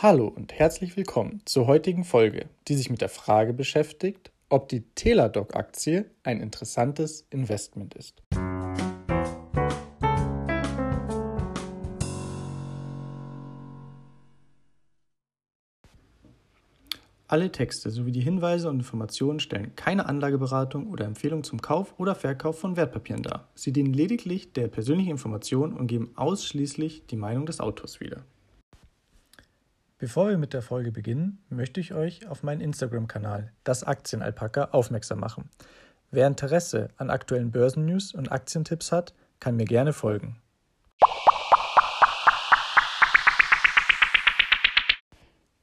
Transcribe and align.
Hallo 0.00 0.28
und 0.28 0.52
herzlich 0.52 0.96
willkommen 0.96 1.42
zur 1.44 1.66
heutigen 1.66 2.04
Folge, 2.04 2.46
die 2.68 2.76
sich 2.76 2.88
mit 2.88 3.00
der 3.00 3.08
Frage 3.08 3.52
beschäftigt, 3.52 4.30
ob 4.48 4.68
die 4.68 4.82
Teladoc-Aktie 4.94 6.08
ein 6.22 6.40
interessantes 6.40 7.26
Investment 7.30 7.96
ist. 7.96 8.22
Alle 17.26 17.50
Texte 17.50 17.90
sowie 17.90 18.12
die 18.12 18.20
Hinweise 18.20 18.68
und 18.68 18.76
Informationen 18.76 19.40
stellen 19.40 19.74
keine 19.74 20.06
Anlageberatung 20.06 20.90
oder 20.90 21.06
Empfehlung 21.06 21.42
zum 21.42 21.60
Kauf 21.60 21.98
oder 21.98 22.14
Verkauf 22.14 22.60
von 22.60 22.76
Wertpapieren 22.76 23.24
dar. 23.24 23.48
Sie 23.56 23.72
dienen 23.72 23.92
lediglich 23.92 24.52
der 24.52 24.68
persönlichen 24.68 25.10
Information 25.10 25.72
und 25.72 25.88
geben 25.88 26.12
ausschließlich 26.14 27.06
die 27.08 27.16
Meinung 27.16 27.46
des 27.46 27.58
Autors 27.58 27.98
wieder. 27.98 28.22
Bevor 30.00 30.28
wir 30.28 30.38
mit 30.38 30.54
der 30.54 30.62
Folge 30.62 30.92
beginnen, 30.92 31.42
möchte 31.48 31.80
ich 31.80 31.92
euch 31.92 32.28
auf 32.28 32.44
meinen 32.44 32.60
Instagram-Kanal, 32.60 33.50
das 33.64 33.82
Aktienalpaka, 33.82 34.68
aufmerksam 34.70 35.18
machen. 35.18 35.50
Wer 36.12 36.28
Interesse 36.28 36.90
an 36.98 37.10
aktuellen 37.10 37.50
Börsennews 37.50 38.14
und 38.14 38.30
Aktientipps 38.30 38.92
hat, 38.92 39.12
kann 39.40 39.56
mir 39.56 39.64
gerne 39.64 39.92
folgen. 39.92 40.40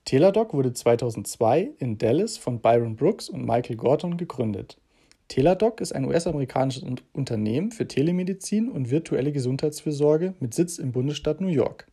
Teladoc 0.04 0.54
wurde 0.54 0.74
2002 0.74 1.72
in 1.78 1.98
Dallas 1.98 2.38
von 2.38 2.60
Byron 2.60 2.98
Brooks 2.98 3.30
und 3.30 3.46
Michael 3.46 3.78
Gordon 3.78 4.18
gegründet. 4.18 4.78
Teladoc 5.30 5.80
ist 5.80 5.96
ein 5.96 6.04
US-amerikanisches 6.04 6.84
Unternehmen 7.14 7.72
für 7.72 7.88
Telemedizin 7.88 8.70
und 8.70 8.92
virtuelle 8.92 9.32
Gesundheitsfürsorge 9.32 10.34
mit 10.42 10.54
Sitz 10.54 10.78
im 10.78 10.92
Bundesstaat 10.92 11.40
New 11.40 11.48
York. 11.48 11.88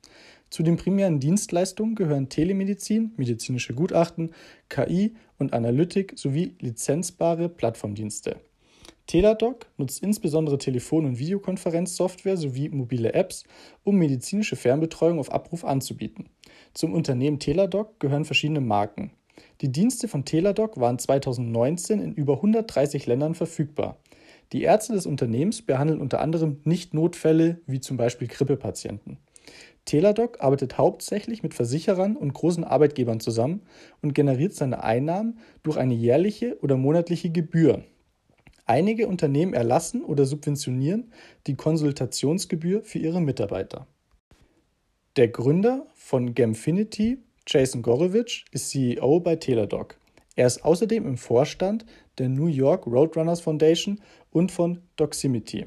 Zu 0.53 0.63
den 0.63 0.77
primären 0.77 1.19
Dienstleistungen 1.19 1.95
gehören 1.95 2.29
Telemedizin, 2.29 3.13
medizinische 3.17 3.73
Gutachten, 3.73 4.33
KI 4.69 5.15
und 5.39 5.55
Analytik 5.55 6.13
sowie 6.17 6.57
lizenzbare 6.61 7.49
Plattformdienste. 7.49 8.37
Teladoc 9.07 9.65
nutzt 9.79 10.03
insbesondere 10.03 10.59
Telefon- 10.59 11.07
und 11.07 11.19
Videokonferenzsoftware 11.19 12.37
sowie 12.37 12.69
mobile 12.69 13.15
Apps, 13.15 13.45
um 13.83 13.97
medizinische 13.97 14.57
Fernbetreuung 14.57 15.19
auf 15.19 15.33
Abruf 15.33 15.65
anzubieten. 15.65 16.29
Zum 16.75 16.93
Unternehmen 16.93 17.39
Teladoc 17.39 17.99
gehören 17.99 18.27
verschiedene 18.27 18.61
Marken. 18.61 19.13
Die 19.63 19.73
Dienste 19.73 20.07
von 20.07 20.27
Teladoc 20.27 20.79
waren 20.79 20.99
2019 20.99 21.99
in 21.99 22.13
über 22.13 22.35
130 22.35 23.07
Ländern 23.07 23.35
verfügbar. 23.35 23.97
Die 24.53 24.65
Ärzte 24.65 24.93
des 24.93 25.07
Unternehmens 25.07 25.63
behandeln 25.63 26.03
unter 26.03 26.21
anderem 26.21 26.61
Nicht-Notfälle 26.65 27.63
wie 27.67 27.81
zum 27.81 27.97
Beispiel 27.97 28.29
Grippepatienten. 28.29 29.17
Teladoc 29.85 30.41
arbeitet 30.41 30.79
hauptsächlich 30.79 31.43
mit 31.43 31.55
Versicherern 31.55 32.17
und 32.17 32.35
großen 32.35 32.65
Arbeitgebern 32.65 33.21
zusammen 33.21 33.63
und 34.01 34.15
generiert 34.15 34.55
seine 34.55 34.85
Einnahmen 34.85 35.39
durch 35.63 35.77
eine 35.77 35.95
jährliche 35.95 36.59
oder 36.61 36.77
monatliche 36.77 37.31
Gebühr. 37.31 37.85
Einige 38.65 39.09
Unternehmen 39.09 39.55
erlassen 39.55 40.05
oder 40.05 40.25
subventionieren 40.25 41.13
die 41.47 41.57
Konsultationsgebühr 41.57 42.85
für 42.85 42.99
ihre 42.99 43.21
Mitarbeiter. 43.21 43.87
Der 45.17 45.29
Gründer 45.29 45.87
von 45.95 46.35
Gemfinity, 46.35 47.19
Jason 47.47 47.83
Gorowitsch, 47.83 48.45
ist 48.53 48.71
CEO 48.71 49.21
bei 49.21 49.37
Teladoc. 49.37 49.99
Er 50.37 50.47
ist 50.47 50.65
außerdem 50.65 51.07
im 51.07 51.19
Vorstand 51.19 51.85
der 52.19 52.29
New 52.29 52.47
York 52.47 52.87
Roadrunners 52.87 53.41
Foundation 53.41 54.01
und 54.31 54.51
von 54.53 54.81
Doximity. 54.97 55.67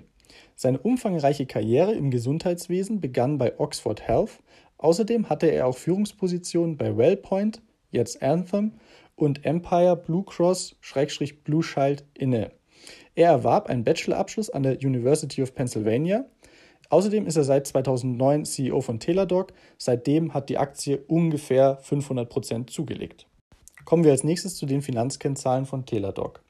Seine 0.56 0.80
umfangreiche 0.80 1.46
Karriere 1.46 1.94
im 1.94 2.12
Gesundheitswesen 2.12 3.02
begann 3.02 3.38
bei 3.38 3.60
Oxford 3.60 4.08
Health. 4.08 4.40
Außerdem 4.78 5.30
hatte 5.30 5.48
er 5.48 5.68
auch 5.68 5.76
Führungspositionen 5.76 6.78
bei 6.78 6.98
Wellpoint, 6.98 7.62
jetzt 7.92 8.22
Anthem 8.24 8.74
und 9.16 9.46
Empire 9.46 9.98
Blue 9.98 10.24
Cross-Blue 10.24 11.64
Shield 11.64 12.06
inne. 12.14 12.52
Er 13.16 13.32
erwarb 13.32 13.68
einen 13.70 13.84
Bachelorabschluss 13.84 14.50
an 14.50 14.64
der 14.64 14.78
University 14.78 15.42
of 15.42 15.56
Pennsylvania. 15.56 16.26
Außerdem 16.90 17.26
ist 17.26 17.36
er 17.36 17.44
seit 17.44 17.68
2009 17.68 18.46
CEO 18.46 18.82
von 18.82 19.00
Teladoc. 19.00 19.54
Seitdem 19.78 20.34
hat 20.34 20.50
die 20.50 20.58
Aktie 20.58 21.04
ungefähr 21.08 21.82
500% 21.82 22.68
zugelegt. 22.68 23.28
Kommen 23.86 24.04
wir 24.04 24.12
als 24.12 24.24
nächstes 24.24 24.56
zu 24.56 24.66
den 24.66 24.82
Finanzkennzahlen 24.82 25.66
von 25.66 25.86
Teladoc. 25.86 26.42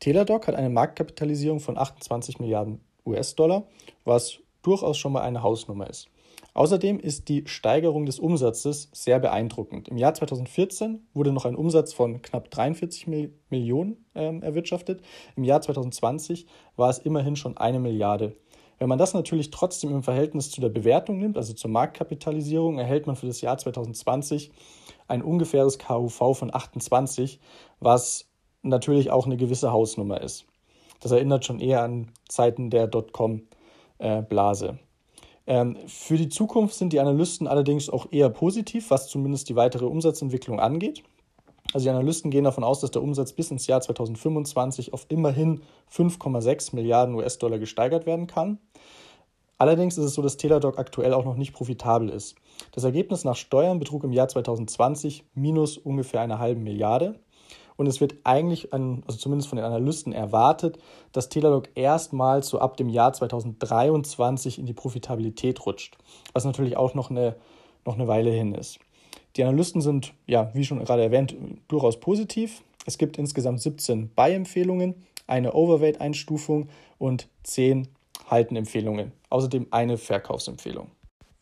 Teladoc 0.00 0.46
hat 0.46 0.54
eine 0.54 0.70
Marktkapitalisierung 0.70 1.60
von 1.60 1.78
28 1.78 2.38
Milliarden 2.38 2.80
US-Dollar, 3.06 3.66
was 4.04 4.38
durchaus 4.62 4.98
schon 4.98 5.12
mal 5.12 5.22
eine 5.22 5.42
Hausnummer 5.42 5.88
ist. 5.88 6.08
Außerdem 6.54 6.98
ist 6.98 7.28
die 7.28 7.44
Steigerung 7.46 8.06
des 8.06 8.18
Umsatzes 8.18 8.88
sehr 8.92 9.18
beeindruckend. 9.18 9.88
Im 9.88 9.98
Jahr 9.98 10.14
2014 10.14 11.06
wurde 11.12 11.30
noch 11.30 11.44
ein 11.44 11.54
Umsatz 11.54 11.92
von 11.92 12.22
knapp 12.22 12.50
43 12.50 13.06
Millionen 13.50 14.06
äh, 14.14 14.38
erwirtschaftet. 14.40 15.02
Im 15.36 15.44
Jahr 15.44 15.60
2020 15.60 16.46
war 16.76 16.88
es 16.88 16.98
immerhin 16.98 17.36
schon 17.36 17.58
eine 17.58 17.78
Milliarde. 17.78 18.36
Wenn 18.78 18.88
man 18.88 18.98
das 18.98 19.12
natürlich 19.12 19.50
trotzdem 19.50 19.90
im 19.90 20.02
Verhältnis 20.02 20.50
zu 20.50 20.60
der 20.62 20.70
Bewertung 20.70 21.18
nimmt, 21.18 21.36
also 21.36 21.52
zur 21.52 21.70
Marktkapitalisierung, 21.70 22.78
erhält 22.78 23.06
man 23.06 23.16
für 23.16 23.26
das 23.26 23.42
Jahr 23.42 23.56
2020 23.56 24.50
ein 25.08 25.22
ungefähres 25.22 25.78
KUV 25.78 26.34
von 26.34 26.54
28, 26.54 27.38
was 27.80 28.30
natürlich 28.62 29.10
auch 29.10 29.26
eine 29.26 29.36
gewisse 29.36 29.72
Hausnummer 29.72 30.22
ist. 30.22 30.46
Das 31.00 31.12
erinnert 31.12 31.44
schon 31.44 31.60
eher 31.60 31.82
an 31.82 32.08
Zeiten 32.28 32.70
der 32.70 32.86
Dotcom-Blase. 32.86 34.78
Ähm, 35.46 35.76
für 35.86 36.16
die 36.16 36.28
Zukunft 36.28 36.74
sind 36.74 36.92
die 36.92 37.00
Analysten 37.00 37.46
allerdings 37.46 37.88
auch 37.88 38.06
eher 38.10 38.30
positiv, 38.30 38.90
was 38.90 39.08
zumindest 39.08 39.48
die 39.48 39.56
weitere 39.56 39.84
Umsatzentwicklung 39.84 40.58
angeht. 40.58 41.02
Also 41.72 41.84
die 41.84 41.90
Analysten 41.90 42.30
gehen 42.30 42.44
davon 42.44 42.64
aus, 42.64 42.80
dass 42.80 42.90
der 42.90 43.02
Umsatz 43.02 43.32
bis 43.32 43.50
ins 43.50 43.66
Jahr 43.66 43.80
2025 43.80 44.92
auf 44.92 45.06
immerhin 45.08 45.62
5,6 45.92 46.74
Milliarden 46.74 47.14
US-Dollar 47.14 47.58
gesteigert 47.58 48.06
werden 48.06 48.26
kann. 48.26 48.58
Allerdings 49.58 49.96
ist 49.96 50.04
es 50.04 50.14
so, 50.14 50.22
dass 50.22 50.36
Teladoc 50.36 50.78
aktuell 50.78 51.14
auch 51.14 51.24
noch 51.24 51.36
nicht 51.36 51.54
profitabel 51.54 52.10
ist. 52.10 52.36
Das 52.72 52.84
Ergebnis 52.84 53.24
nach 53.24 53.36
Steuern 53.36 53.78
betrug 53.78 54.04
im 54.04 54.12
Jahr 54.12 54.28
2020 54.28 55.24
minus 55.34 55.78
ungefähr 55.78 56.20
eine 56.20 56.38
halbe 56.38 56.60
Milliarde. 56.60 57.18
Und 57.76 57.86
es 57.86 58.00
wird 58.00 58.14
eigentlich, 58.24 58.72
an, 58.72 59.02
also 59.06 59.18
zumindest 59.18 59.48
von 59.48 59.56
den 59.56 59.64
Analysten, 59.64 60.12
erwartet, 60.12 60.78
dass 61.12 61.28
Teladoc 61.28 61.68
erstmals 61.74 62.48
so 62.48 62.58
ab 62.58 62.76
dem 62.76 62.88
Jahr 62.88 63.12
2023 63.12 64.58
in 64.58 64.66
die 64.66 64.72
Profitabilität 64.72 65.64
rutscht, 65.66 65.98
was 66.32 66.44
natürlich 66.44 66.76
auch 66.76 66.94
noch 66.94 67.10
eine, 67.10 67.36
noch 67.84 67.94
eine 67.94 68.08
Weile 68.08 68.30
hin 68.30 68.54
ist. 68.54 68.78
Die 69.36 69.44
Analysten 69.44 69.82
sind, 69.82 70.14
ja, 70.26 70.50
wie 70.54 70.64
schon 70.64 70.82
gerade 70.82 71.02
erwähnt, 71.02 71.36
durchaus 71.68 72.00
positiv. 72.00 72.62
Es 72.86 72.96
gibt 72.96 73.18
insgesamt 73.18 73.60
17 73.60 74.08
Buy-Empfehlungen, 74.14 74.94
eine 75.26 75.52
Overweight-Einstufung 75.52 76.68
und 76.98 77.28
10 77.42 77.88
Halten-Empfehlungen. 78.30 79.12
Außerdem 79.28 79.66
eine 79.70 79.98
Verkaufsempfehlung. 79.98 80.90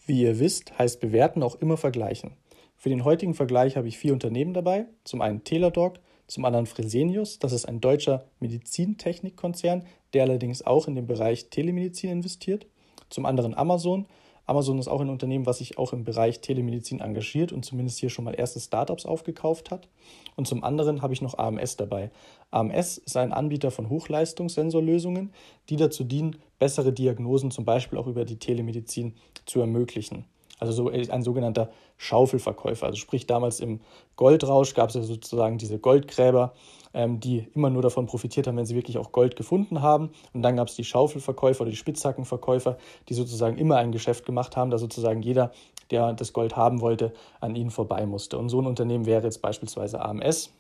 Wie 0.06 0.22
ihr 0.22 0.38
wisst, 0.40 0.76
heißt 0.78 1.00
bewerten 1.00 1.42
auch 1.42 1.54
immer 1.56 1.76
vergleichen. 1.76 2.32
Für 2.76 2.88
den 2.90 3.04
heutigen 3.04 3.34
Vergleich 3.34 3.76
habe 3.76 3.88
ich 3.88 3.96
vier 3.96 4.12
Unternehmen 4.12 4.52
dabei. 4.52 4.86
Zum 5.04 5.22
einen 5.22 5.44
Teladoc, 5.44 5.94
zum 6.26 6.44
anderen 6.44 6.66
Fresenius, 6.66 7.38
das 7.38 7.52
ist 7.52 7.66
ein 7.66 7.80
deutscher 7.80 8.24
Medizintechnikkonzern, 8.40 9.84
der 10.12 10.22
allerdings 10.22 10.62
auch 10.62 10.88
in 10.88 10.94
den 10.94 11.06
Bereich 11.06 11.50
Telemedizin 11.50 12.10
investiert. 12.10 12.66
Zum 13.10 13.26
anderen 13.26 13.54
Amazon. 13.54 14.06
Amazon 14.46 14.78
ist 14.78 14.88
auch 14.88 15.00
ein 15.00 15.08
Unternehmen, 15.08 15.46
was 15.46 15.58
sich 15.58 15.78
auch 15.78 15.92
im 15.92 16.04
Bereich 16.04 16.40
Telemedizin 16.40 17.00
engagiert 17.00 17.52
und 17.52 17.64
zumindest 17.64 17.98
hier 17.98 18.10
schon 18.10 18.24
mal 18.26 18.34
erste 18.34 18.60
Startups 18.60 19.06
aufgekauft 19.06 19.70
hat. 19.70 19.88
Und 20.36 20.46
zum 20.46 20.62
anderen 20.64 21.00
habe 21.00 21.14
ich 21.14 21.22
noch 21.22 21.38
AMS 21.38 21.76
dabei. 21.76 22.10
AMS 22.50 22.98
ist 22.98 23.16
ein 23.16 23.32
Anbieter 23.32 23.70
von 23.70 23.88
Hochleistungssensorlösungen, 23.88 25.32
die 25.70 25.76
dazu 25.76 26.04
dienen, 26.04 26.36
bessere 26.58 26.92
Diagnosen 26.92 27.50
zum 27.50 27.64
Beispiel 27.64 27.98
auch 27.98 28.06
über 28.06 28.24
die 28.24 28.38
Telemedizin 28.38 29.14
zu 29.46 29.60
ermöglichen. 29.60 30.26
Also 30.64 30.84
so 30.84 30.90
ein 30.90 31.22
sogenannter 31.22 31.70
Schaufelverkäufer. 31.96 32.86
Also 32.86 32.98
sprich, 32.98 33.26
damals 33.26 33.60
im 33.60 33.80
Goldrausch 34.16 34.74
gab 34.74 34.88
es 34.88 34.94
ja 34.94 35.02
sozusagen 35.02 35.58
diese 35.58 35.78
Goldgräber, 35.78 36.54
ähm, 36.92 37.20
die 37.20 37.48
immer 37.54 37.70
nur 37.70 37.82
davon 37.82 38.06
profitiert 38.06 38.46
haben, 38.46 38.56
wenn 38.56 38.66
sie 38.66 38.74
wirklich 38.74 38.98
auch 38.98 39.12
Gold 39.12 39.36
gefunden 39.36 39.82
haben. 39.82 40.10
Und 40.32 40.42
dann 40.42 40.56
gab 40.56 40.68
es 40.68 40.74
die 40.74 40.84
Schaufelverkäufer 40.84 41.62
oder 41.62 41.70
die 41.70 41.76
Spitzhackenverkäufer, 41.76 42.78
die 43.08 43.14
sozusagen 43.14 43.58
immer 43.58 43.76
ein 43.76 43.92
Geschäft 43.92 44.24
gemacht 44.24 44.56
haben, 44.56 44.70
da 44.70 44.78
sozusagen 44.78 45.22
jeder, 45.22 45.52
der 45.90 46.12
das 46.12 46.32
Gold 46.32 46.56
haben 46.56 46.80
wollte, 46.80 47.12
an 47.40 47.56
ihnen 47.56 47.70
vorbei 47.70 48.06
musste. 48.06 48.38
Und 48.38 48.48
so 48.48 48.60
ein 48.60 48.66
Unternehmen 48.66 49.06
wäre 49.06 49.24
jetzt 49.24 49.42
beispielsweise 49.42 50.00
AMS. 50.04 50.50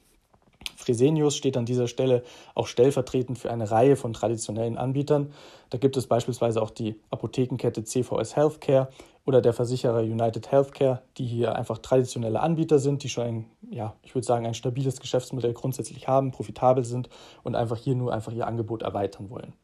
Fresenius 0.76 1.36
steht 1.36 1.56
an 1.56 1.66
dieser 1.66 1.88
Stelle 1.88 2.22
auch 2.54 2.66
stellvertretend 2.66 3.38
für 3.38 3.50
eine 3.50 3.70
Reihe 3.70 3.96
von 3.96 4.12
traditionellen 4.12 4.78
Anbietern. 4.78 5.32
Da 5.70 5.78
gibt 5.78 5.96
es 5.96 6.06
beispielsweise 6.06 6.60
auch 6.62 6.70
die 6.70 7.00
Apothekenkette 7.10 7.84
CVS 7.84 8.36
Healthcare 8.36 8.88
oder 9.24 9.40
der 9.40 9.52
Versicherer 9.52 10.00
United 10.00 10.52
Healthcare, 10.52 11.02
die 11.16 11.24
hier 11.24 11.56
einfach 11.56 11.78
traditionelle 11.78 12.40
Anbieter 12.40 12.78
sind, 12.78 13.02
die 13.02 13.08
schon 13.08 13.24
ein, 13.24 13.44
ja, 13.70 13.94
ich 14.02 14.14
würde 14.14 14.26
sagen, 14.26 14.46
ein 14.46 14.54
stabiles 14.54 15.00
Geschäftsmodell 15.00 15.54
grundsätzlich 15.54 16.06
haben, 16.08 16.30
profitabel 16.30 16.84
sind 16.84 17.08
und 17.42 17.54
einfach 17.54 17.78
hier 17.78 17.94
nur 17.94 18.12
einfach 18.12 18.32
ihr 18.32 18.46
Angebot 18.46 18.82
erweitern 18.82 19.30
wollen. 19.30 19.54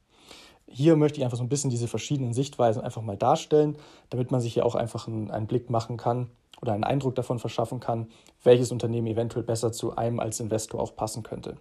Hier 0.73 0.97
möchte 0.97 1.19
ich 1.19 1.25
einfach 1.25 1.37
so 1.37 1.43
ein 1.43 1.49
bisschen 1.49 1.71
diese 1.71 1.89
verschiedenen 1.89 2.33
Sichtweisen 2.33 2.83
einfach 2.83 3.03
mal 3.03 3.17
darstellen, 3.17 3.77
damit 4.09 4.31
man 4.31 4.41
sich 4.41 4.55
hier 4.55 4.65
auch 4.65 4.77
einfach 4.77 5.09
einen, 5.09 5.31
einen 5.31 5.47
Blick 5.47 5.69
machen 5.69 5.97
kann 5.97 6.29
oder 6.63 6.73
einen 6.73 6.85
Eindruck 6.85 7.17
davon 7.17 7.39
verschaffen 7.39 7.81
kann, 7.81 8.09
welches 8.45 8.71
Unternehmen 8.71 9.09
eventuell 9.09 9.45
besser 9.45 9.73
zu 9.73 9.97
einem 9.97 10.21
als 10.21 10.39
Investor 10.41 10.81
auch 10.81 10.95
passen 10.95 11.23
könnte. 11.23 11.57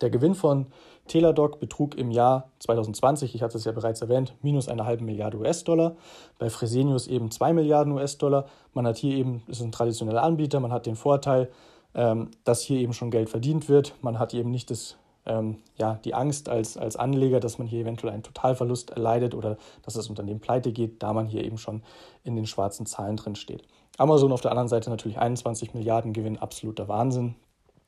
Der 0.00 0.10
Gewinn 0.10 0.34
von 0.34 0.66
Teladoc 1.08 1.58
betrug 1.58 1.96
im 1.96 2.10
Jahr 2.10 2.50
2020, 2.60 3.34
ich 3.34 3.42
hatte 3.42 3.56
es 3.56 3.64
ja 3.64 3.72
bereits 3.72 4.02
erwähnt, 4.02 4.34
minus 4.42 4.68
eine 4.68 4.84
halbe 4.84 5.04
Milliarde 5.04 5.38
US-Dollar. 5.38 5.96
Bei 6.38 6.50
Fresenius 6.50 7.06
eben 7.06 7.30
zwei 7.30 7.52
Milliarden 7.52 7.92
US-Dollar. 7.92 8.46
Man 8.74 8.86
hat 8.86 8.98
hier 8.98 9.16
eben, 9.16 9.42
ist 9.48 9.60
ein 9.60 9.72
traditioneller 9.72 10.22
Anbieter, 10.22 10.60
man 10.60 10.72
hat 10.72 10.86
den 10.86 10.96
Vorteil, 10.96 11.50
ähm, 11.94 12.30
dass 12.44 12.62
hier 12.62 12.78
eben 12.78 12.92
schon 12.92 13.10
Geld 13.10 13.30
verdient 13.30 13.68
wird. 13.68 13.94
Man 14.02 14.18
hat 14.18 14.34
eben 14.34 14.50
nicht 14.50 14.70
das, 14.70 14.96
ähm, 15.26 15.58
ja, 15.76 16.00
die 16.04 16.14
Angst 16.14 16.48
als, 16.48 16.76
als 16.76 16.96
Anleger, 16.96 17.40
dass 17.40 17.58
man 17.58 17.66
hier 17.66 17.80
eventuell 17.80 18.12
einen 18.12 18.22
Totalverlust 18.22 18.90
erleidet 18.90 19.34
oder 19.34 19.56
dass 19.82 19.94
das 19.94 20.08
Unternehmen 20.08 20.40
pleite 20.40 20.72
geht, 20.72 21.02
da 21.02 21.12
man 21.12 21.26
hier 21.26 21.44
eben 21.44 21.58
schon 21.58 21.82
in 22.24 22.36
den 22.36 22.46
schwarzen 22.46 22.86
Zahlen 22.86 23.16
drin 23.16 23.36
steht. 23.36 23.62
Amazon 23.98 24.32
auf 24.32 24.40
der 24.40 24.50
anderen 24.50 24.68
Seite 24.68 24.90
natürlich 24.90 25.18
21 25.18 25.74
Milliarden 25.74 26.12
Gewinn, 26.12 26.38
absoluter 26.38 26.88
Wahnsinn. 26.88 27.34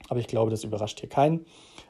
Aber 0.08 0.20
ich 0.20 0.26
glaube, 0.26 0.50
das 0.50 0.64
überrascht 0.64 1.00
hier 1.00 1.08
keinen. 1.08 1.46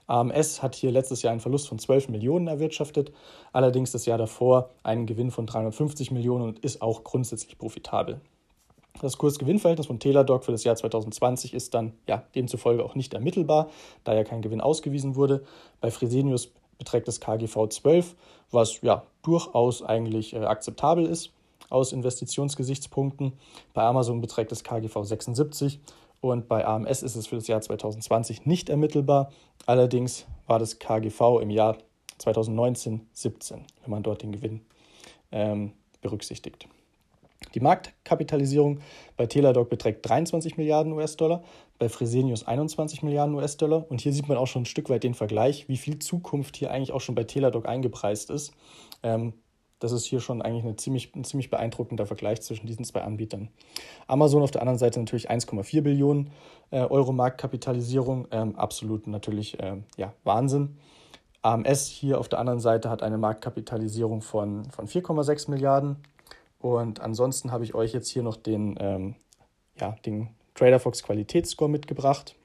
AMS 0.06 0.62
hat 0.62 0.74
hier 0.76 0.92
letztes 0.92 1.22
Jahr 1.22 1.32
einen 1.32 1.40
Verlust 1.40 1.68
von 1.68 1.78
12 1.78 2.08
Millionen 2.10 2.46
erwirtschaftet, 2.46 3.12
allerdings 3.52 3.90
das 3.90 4.06
Jahr 4.06 4.18
davor 4.18 4.70
einen 4.82 5.06
Gewinn 5.06 5.30
von 5.30 5.46
350 5.46 6.10
Millionen 6.10 6.44
und 6.44 6.58
ist 6.60 6.80
auch 6.80 7.02
grundsätzlich 7.02 7.58
profitabel. 7.58 8.20
Das 9.04 9.18
Kursgewinnverhältnis 9.18 9.86
von 9.86 9.98
Teladoc 9.98 10.44
für 10.44 10.52
das 10.52 10.64
Jahr 10.64 10.76
2020 10.76 11.52
ist 11.52 11.74
dann 11.74 11.92
ja 12.08 12.24
demzufolge 12.34 12.82
auch 12.82 12.94
nicht 12.94 13.12
ermittelbar, 13.12 13.68
da 14.02 14.14
ja 14.14 14.24
kein 14.24 14.40
Gewinn 14.40 14.62
ausgewiesen 14.62 15.14
wurde. 15.14 15.44
Bei 15.82 15.90
Fresenius 15.90 16.50
beträgt 16.78 17.06
das 17.06 17.20
KGV 17.20 17.68
12, 17.68 18.16
was 18.50 18.80
ja 18.80 19.04
durchaus 19.22 19.82
eigentlich 19.82 20.32
äh, 20.32 20.38
akzeptabel 20.38 21.04
ist 21.04 21.32
aus 21.68 21.92
Investitionsgesichtspunkten. 21.92 23.34
Bei 23.74 23.82
Amazon 23.82 24.22
beträgt 24.22 24.52
das 24.52 24.64
KGV 24.64 25.02
76 25.02 25.80
und 26.22 26.48
bei 26.48 26.66
AMS 26.66 27.02
ist 27.02 27.14
es 27.14 27.26
für 27.26 27.36
das 27.36 27.46
Jahr 27.46 27.60
2020 27.60 28.46
nicht 28.46 28.70
ermittelbar. 28.70 29.30
Allerdings 29.66 30.24
war 30.46 30.58
das 30.58 30.78
KGV 30.78 31.40
im 31.42 31.50
Jahr 31.50 31.76
2019 32.16 33.06
17, 33.12 33.66
wenn 33.82 33.90
man 33.90 34.02
dort 34.02 34.22
den 34.22 34.32
Gewinn 34.32 34.62
ähm, 35.30 35.72
berücksichtigt. 36.00 36.68
Die 37.54 37.60
Marktkapitalisierung 37.60 38.80
bei 39.16 39.26
Teladoc 39.26 39.70
beträgt 39.70 40.08
23 40.08 40.56
Milliarden 40.56 40.92
US-Dollar, 40.92 41.42
bei 41.78 41.88
Fresenius 41.88 42.46
21 42.46 43.02
Milliarden 43.02 43.34
US-Dollar. 43.34 43.86
Und 43.88 44.00
hier 44.00 44.12
sieht 44.12 44.28
man 44.28 44.36
auch 44.36 44.46
schon 44.46 44.62
ein 44.62 44.66
Stück 44.66 44.90
weit 44.90 45.04
den 45.04 45.14
Vergleich, 45.14 45.68
wie 45.68 45.76
viel 45.76 45.98
Zukunft 45.98 46.56
hier 46.56 46.70
eigentlich 46.70 46.92
auch 46.92 47.00
schon 47.00 47.14
bei 47.14 47.24
Teladoc 47.24 47.66
eingepreist 47.66 48.30
ist. 48.30 48.52
Ähm, 49.02 49.34
das 49.80 49.92
ist 49.92 50.06
hier 50.06 50.20
schon 50.20 50.40
eigentlich 50.40 50.64
eine 50.64 50.76
ziemlich, 50.76 51.14
ein 51.14 51.24
ziemlich 51.24 51.50
beeindruckender 51.50 52.06
Vergleich 52.06 52.40
zwischen 52.42 52.66
diesen 52.66 52.84
zwei 52.84 53.02
Anbietern. 53.02 53.50
Amazon 54.06 54.42
auf 54.42 54.50
der 54.50 54.62
anderen 54.62 54.78
Seite 54.78 54.98
natürlich 54.98 55.30
1,4 55.30 55.82
Billionen 55.82 56.30
äh, 56.70 56.80
Euro 56.80 57.12
Marktkapitalisierung, 57.12 58.26
ähm, 58.30 58.56
absolut 58.56 59.06
natürlich 59.06 59.60
äh, 59.60 59.76
ja, 59.96 60.14
Wahnsinn. 60.24 60.78
AMS 61.42 61.88
hier 61.88 62.18
auf 62.18 62.28
der 62.28 62.38
anderen 62.38 62.60
Seite 62.60 62.88
hat 62.88 63.02
eine 63.02 63.18
Marktkapitalisierung 63.18 64.22
von, 64.22 64.64
von 64.70 64.86
4,6 64.86 65.50
Milliarden 65.50 65.96
und 66.64 67.00
ansonsten 67.00 67.52
habe 67.52 67.62
ich 67.62 67.74
euch 67.74 67.92
jetzt 67.92 68.08
hier 68.08 68.22
noch 68.22 68.36
den, 68.36 68.74
ähm, 68.80 69.16
ja, 69.78 69.96
den 70.06 70.30
TraderFox 70.54 71.02
Qualitätsscore 71.02 71.68
mitgebracht, 71.70 72.36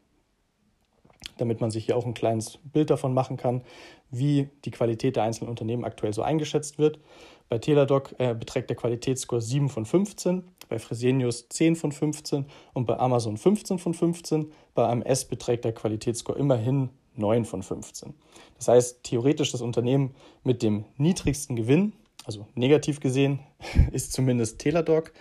damit 1.38 1.62
man 1.62 1.72
sich 1.72 1.86
hier 1.86 1.96
auch 1.96 2.06
ein 2.06 2.14
kleines 2.14 2.60
Bild 2.66 2.90
davon 2.90 3.14
machen 3.14 3.38
kann, 3.38 3.64
wie 4.12 4.50
die 4.66 4.72
Qualität 4.72 5.16
der 5.16 5.24
einzelnen 5.24 5.50
Unternehmen 5.50 5.86
aktuell 5.86 6.12
so 6.12 6.22
eingeschätzt 6.22 6.78
wird. 6.78 7.00
Bei 7.48 7.60
Teladoc 7.60 8.14
äh, 8.18 8.36
beträgt 8.36 8.70
der 8.70 8.76
Qualitätsscore 8.76 9.42
7 9.42 9.70
von 9.70 9.86
15, 9.86 10.44
bei 10.68 10.80
Fresenius 10.80 11.48
10 11.48 11.78
von 11.78 11.94
15 11.94 12.46
und 12.74 12.88
bei 12.88 13.00
Amazon 13.00 13.38
15 13.38 13.80
von 13.80 13.94
15. 13.94 14.52
Bei 14.76 14.86
AMS 14.90 15.26
beträgt 15.26 15.64
der 15.64 15.72
Qualitätsscore 15.72 16.38
immerhin 16.38 16.90
9 17.16 17.46
von 17.46 17.64
15. 17.64 18.14
Das 18.58 18.68
heißt, 18.68 19.02
theoretisch 19.04 19.54
das 19.54 19.62
Unternehmen 19.62 20.14
mit 20.44 20.62
dem 20.62 20.84
niedrigsten 20.98 21.56
Gewinn 21.56 21.94
also 22.30 22.46
negativ 22.54 23.00
gesehen 23.00 23.40
ist 23.92 24.14
zumindest 24.14 24.60
Teladoc. 24.60 25.12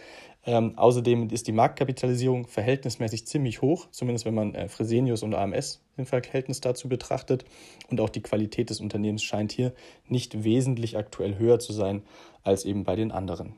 Ähm, 0.44 0.76
außerdem 0.76 1.30
ist 1.30 1.46
die 1.46 1.52
Marktkapitalisierung 1.52 2.46
verhältnismäßig 2.46 3.26
ziemlich 3.26 3.62
hoch, 3.62 3.88
zumindest 3.90 4.26
wenn 4.26 4.34
man 4.34 4.54
äh, 4.54 4.68
Fresenius 4.68 5.22
und 5.22 5.34
AMS 5.34 5.82
im 5.96 6.04
Verhältnis 6.04 6.60
dazu 6.60 6.86
betrachtet. 6.88 7.46
Und 7.88 8.02
auch 8.02 8.10
die 8.10 8.20
Qualität 8.20 8.68
des 8.68 8.80
Unternehmens 8.80 9.22
scheint 9.22 9.52
hier 9.52 9.72
nicht 10.06 10.44
wesentlich 10.44 10.98
aktuell 10.98 11.38
höher 11.38 11.58
zu 11.58 11.72
sein 11.72 12.02
als 12.42 12.66
eben 12.66 12.84
bei 12.84 12.94
den 12.94 13.10
anderen. 13.10 13.54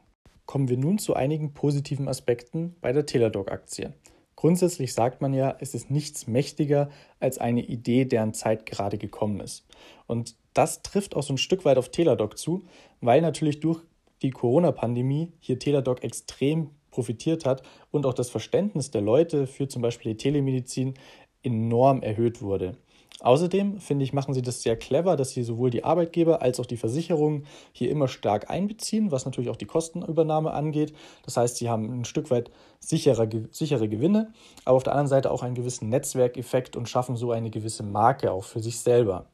Kommen 0.47 0.69
wir 0.69 0.79
nun 0.79 0.99
zu 0.99 1.15
einigen 1.15 1.53
positiven 1.53 2.07
Aspekten 2.07 2.77
bei 2.81 2.93
der 2.93 3.05
Teladoc-Aktie. 3.05 3.95
Grundsätzlich 4.41 4.95
sagt 4.95 5.21
man 5.21 5.35
ja, 5.35 5.55
es 5.61 5.75
ist 5.75 5.91
nichts 5.91 6.27
mächtiger 6.27 6.89
als 7.19 7.37
eine 7.37 7.61
Idee, 7.61 8.07
deren 8.07 8.33
Zeit 8.33 8.65
gerade 8.65 8.97
gekommen 8.97 9.39
ist. 9.39 9.67
Und 10.07 10.35
das 10.55 10.81
trifft 10.81 11.15
auch 11.15 11.23
so 11.23 11.35
ein 11.35 11.37
Stück 11.37 11.67
weit 11.67 11.77
auf 11.77 11.91
Teladoc 11.91 12.39
zu, 12.39 12.65
weil 13.03 13.21
natürlich 13.21 13.61
durch 13.61 13.83
die 14.23 14.31
Corona-Pandemie 14.31 15.31
hier 15.41 15.59
Teladoc 15.59 16.03
extrem 16.03 16.71
profitiert 16.91 17.45
hat 17.45 17.65
und 17.91 18.07
auch 18.07 18.15
das 18.15 18.31
Verständnis 18.31 18.91
der 18.91 19.03
Leute 19.03 19.47
für 19.47 19.69
zum 19.69 19.83
Beispiel 19.83 20.13
die 20.13 20.23
Telemedizin 20.23 20.95
enorm 21.43 22.01
erhöht 22.01 22.41
wurde. 22.41 22.79
Außerdem, 23.21 23.81
finde 23.81 24.05
ich, 24.05 24.15
machen 24.15 24.33
sie 24.33 24.41
das 24.41 24.63
sehr 24.63 24.77
clever, 24.77 25.17
dass 25.17 25.33
sie 25.33 25.43
sowohl 25.43 25.69
die 25.69 25.85
Arbeitgeber 25.85 26.41
als 26.41 26.59
auch 26.59 26.65
die 26.65 26.79
Versicherungen 26.79 27.47
hier 27.73 27.91
immer 27.91 28.09
stark 28.09 28.49
einbeziehen, 28.49 29.11
was 29.11 29.27
natürlich 29.27 29.51
auch 29.51 29.57
die 29.57 29.67
Kostenübernahme 29.67 30.53
angeht. 30.53 30.95
Das 31.25 31.37
heißt, 31.37 31.57
sie 31.57 31.69
haben 31.69 32.01
ein 32.01 32.05
Stück 32.07 32.31
weit 32.31 32.51
sichere, 32.79 33.29
sichere 33.51 33.89
Gewinne, 33.89 34.33
aber 34.65 34.77
auf 34.77 34.85
der 34.85 34.95
anderen 34.95 35.09
Seite 35.09 35.31
auch 35.31 35.43
einen 35.43 35.55
gewissen 35.55 35.91
Netzwerkeffekt 35.91 36.77
und 36.77 36.89
schaffen 36.89 37.17
so 37.17 37.31
eine 37.31 37.51
gewisse 37.51 37.83
Marke 37.83 38.33
auch 38.33 38.45
für 38.45 38.61
sich 38.61 38.81
selber. 38.81 39.27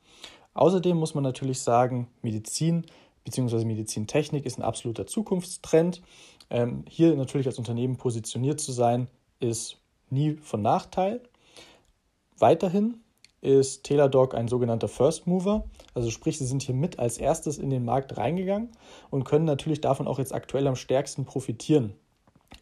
Außerdem 0.54 0.96
muss 0.96 1.14
man 1.14 1.22
natürlich 1.22 1.60
sagen, 1.60 2.08
Medizin 2.22 2.86
bzw. 3.24 3.64
Medizintechnik 3.64 4.46
ist 4.46 4.58
ein 4.58 4.62
absoluter 4.62 5.06
Zukunftstrend. 5.06 6.02
Ähm, 6.50 6.84
hier 6.88 7.14
natürlich 7.14 7.46
als 7.46 7.58
Unternehmen 7.58 7.96
positioniert 7.96 8.58
zu 8.58 8.72
sein, 8.72 9.08
ist 9.38 9.78
nie 10.10 10.34
von 10.36 10.62
Nachteil. 10.62 11.20
Weiterhin 12.38 13.00
ist 13.40 13.84
Teladoc 13.84 14.34
ein 14.34 14.48
sogenannter 14.48 14.88
First 14.88 15.26
Mover. 15.26 15.64
Also 15.94 16.10
sprich, 16.10 16.38
sie 16.38 16.46
sind 16.46 16.62
hier 16.62 16.74
mit 16.74 16.98
als 16.98 17.18
erstes 17.18 17.58
in 17.58 17.70
den 17.70 17.84
Markt 17.84 18.16
reingegangen 18.16 18.70
und 19.10 19.24
können 19.24 19.44
natürlich 19.44 19.80
davon 19.80 20.06
auch 20.06 20.18
jetzt 20.18 20.34
aktuell 20.34 20.66
am 20.66 20.76
stärksten 20.76 21.24
profitieren. 21.24 21.92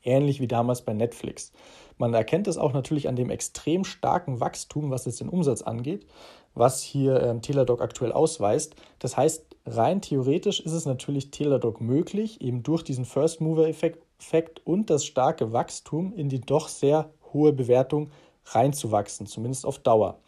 Ähnlich 0.03 0.41
wie 0.41 0.49
damals 0.49 0.83
bei 0.83 0.93
Netflix. 0.93 1.53
Man 1.97 2.13
erkennt 2.13 2.49
es 2.49 2.59
auch 2.59 2.73
natürlich 2.73 3.09
an 3.09 3.17
dem 3.17 3.31
extrem 3.31 3.85
starken 3.85 4.41
Wachstum, 4.41 4.91
was 4.91 5.05
jetzt 5.05 5.21
den 5.21 5.29
Umsatz 5.29 5.63
angeht 5.63 6.07
was 6.55 6.83
hier 6.83 7.21
ähm, 7.23 7.43
Teladoc 7.43 7.81
aktuell 7.83 8.13
ausweist. 8.13 8.75
Das 8.99 9.17
heißt, 9.17 9.45
rein 9.67 10.01
theoretisch 10.01 10.61
ist 10.61 10.73
es 10.73 10.87
natürlich 10.87 11.31
Teladoc 11.31 11.81
möglich, 11.81 12.41
eben 12.41 12.63
durch 12.63 12.83
diesen 12.83 13.05
First 13.05 13.41
Mover 13.41 13.69
Effekt 13.69 14.61
und 14.65 14.91
das 14.91 15.05
starke 15.05 15.53
Wachstum 15.53 16.13
in 16.15 16.29
die 16.29 16.41
doch 16.41 16.69
sehr 16.69 17.11
hohe 17.33 17.53
Bewertung 17.53 18.11
reinzuwachsen, 18.47 19.27
zumindest 19.27 19.67
auf 19.67 19.79
Dauer. 19.79 20.19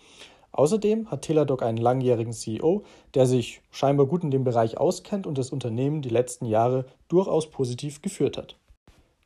Außerdem 0.57 1.11
hat 1.11 1.23
Teladoc 1.23 1.63
einen 1.63 1.77
langjährigen 1.77 2.33
CEO, 2.33 2.83
der 3.15 3.27
sich 3.27 3.61
scheinbar 3.71 4.07
gut 4.07 4.25
in 4.25 4.31
dem 4.31 4.43
Bereich 4.43 4.79
auskennt 4.79 5.27
und 5.27 5.37
das 5.37 5.51
Unternehmen 5.51 6.01
die 6.01 6.09
letzten 6.09 6.47
Jahre 6.47 6.87
durchaus 7.09 7.51
positiv 7.51 8.01
geführt 8.01 8.39
hat. 8.39 8.57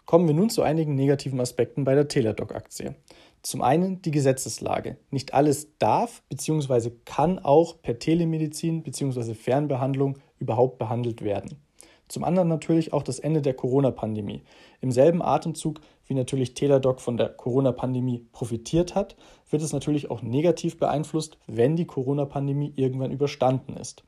Kommen 0.07 0.27
wir 0.27 0.35
nun 0.35 0.51
zu 0.51 0.63
einigen 0.63 0.97
negativen 0.97 1.41
Aspekten 1.41 1.85
bei 1.85 1.95
der 1.95 2.09
Teladoc-Aktie. 2.09 2.97
Zum 3.43 3.63
einen 3.63 4.03
die 4.03 4.11
Gesetzeslage. 4.11 4.97
Nicht 5.11 5.33
alles 5.33 5.69
darf 5.79 6.25
bzw. 6.29 6.91
kann 7.05 7.39
auch 7.39 7.81
per 7.81 8.01
Telemedizin 8.01 8.83
bzw. 8.83 9.35
Fernbehandlung 9.35 10.19
überhaupt 10.41 10.79
behandelt 10.79 11.23
werden. 11.23 11.61
Zum 12.09 12.25
anderen 12.25 12.49
natürlich 12.49 12.93
auch 12.93 13.05
das 13.05 13.21
Ende 13.21 13.41
der 13.41 13.55
Corona-Pandemie. 13.55 14.43
Im 14.81 14.91
selben 14.91 15.23
Atemzug, 15.23 15.81
wie 16.11 16.15
natürlich 16.15 16.55
Teladoc 16.55 17.01
von 17.01 17.17
der 17.17 17.29
Corona-Pandemie 17.29 18.27
profitiert 18.33 18.97
hat, 18.97 19.17
wird 19.49 19.63
es 19.63 19.73
natürlich 19.73 20.11
auch 20.11 20.23
negativ 20.23 20.77
beeinflusst, 20.77 21.39
wenn 21.47 21.77
die 21.77 21.87
Corona-Pandemie 21.87 22.73
irgendwann 22.75 23.13
überstanden 23.13 23.77
ist. 23.77 24.03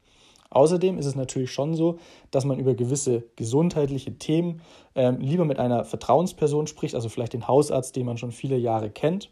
Außerdem 0.51 0.99
ist 0.99 1.07
es 1.07 1.15
natürlich 1.15 1.53
schon 1.53 1.75
so, 1.75 1.99
dass 2.33 2.45
man 2.45 2.59
über 2.59 2.75
gewisse 2.75 3.23
gesundheitliche 3.37 4.19
Themen 4.19 4.61
ähm, 4.97 5.19
lieber 5.21 5.45
mit 5.45 5.59
einer 5.61 5.85
Vertrauensperson 5.85 6.67
spricht, 6.67 6.95
also 6.95 7.09
vielleicht 7.09 7.33
den 7.33 7.47
Hausarzt, 7.47 7.95
den 7.97 8.05
man 8.05 8.19
schon 8.19 8.33
viele 8.33 8.59
Jahre 8.59 8.91
kennt. 8.91 9.31